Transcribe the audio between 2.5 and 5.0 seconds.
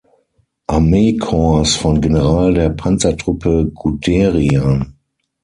der Panzertruppe Guderian.